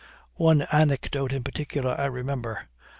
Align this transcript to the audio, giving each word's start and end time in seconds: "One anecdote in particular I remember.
"One 0.39 0.63
anecdote 0.71 1.31
in 1.31 1.43
particular 1.43 1.91
I 1.95 2.05
remember. 2.05 2.67